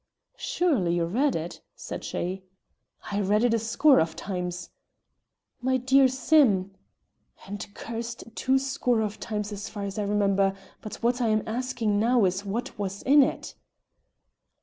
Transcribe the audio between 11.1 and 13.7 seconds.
I am asking now is what was in it?"